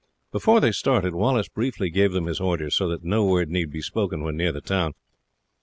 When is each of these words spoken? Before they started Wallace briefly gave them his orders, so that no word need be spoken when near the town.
Before 0.31 0.59
they 0.59 0.71
started 0.71 1.13
Wallace 1.13 1.47
briefly 1.47 1.91
gave 1.91 2.11
them 2.11 2.25
his 2.25 2.39
orders, 2.39 2.73
so 2.75 2.87
that 2.89 3.03
no 3.03 3.23
word 3.23 3.49
need 3.51 3.69
be 3.69 3.83
spoken 3.83 4.23
when 4.23 4.35
near 4.35 4.51
the 4.51 4.59
town. 4.59 4.93